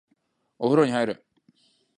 [0.57, 1.25] お風呂に入る